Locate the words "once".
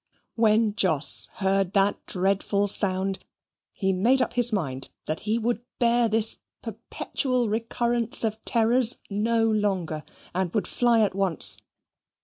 11.13-11.59